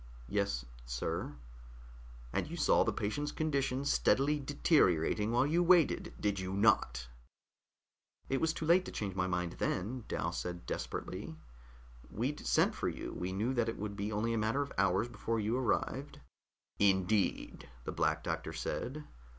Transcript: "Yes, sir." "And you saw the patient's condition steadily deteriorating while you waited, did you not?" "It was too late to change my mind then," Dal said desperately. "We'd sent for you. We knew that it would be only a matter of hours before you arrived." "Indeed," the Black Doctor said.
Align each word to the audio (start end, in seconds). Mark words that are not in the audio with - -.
"Yes, 0.27 0.65
sir." 0.87 1.35
"And 2.33 2.47
you 2.47 2.57
saw 2.57 2.83
the 2.83 2.91
patient's 2.91 3.31
condition 3.31 3.85
steadily 3.85 4.39
deteriorating 4.39 5.29
while 5.31 5.45
you 5.45 5.61
waited, 5.61 6.15
did 6.19 6.39
you 6.39 6.53
not?" 6.53 7.07
"It 8.27 8.41
was 8.41 8.51
too 8.51 8.65
late 8.65 8.83
to 8.85 8.91
change 8.91 9.13
my 9.13 9.27
mind 9.27 9.57
then," 9.59 10.05
Dal 10.07 10.31
said 10.31 10.65
desperately. 10.65 11.35
"We'd 12.09 12.39
sent 12.47 12.73
for 12.73 12.89
you. 12.89 13.13
We 13.13 13.31
knew 13.31 13.53
that 13.53 13.69
it 13.69 13.77
would 13.77 13.95
be 13.95 14.11
only 14.11 14.33
a 14.33 14.39
matter 14.39 14.63
of 14.63 14.73
hours 14.75 15.07
before 15.07 15.39
you 15.39 15.55
arrived." 15.55 16.19
"Indeed," 16.79 17.69
the 17.83 17.91
Black 17.91 18.23
Doctor 18.23 18.53
said. 18.53 19.03